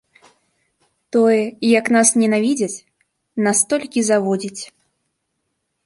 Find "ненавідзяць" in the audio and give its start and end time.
2.23-2.81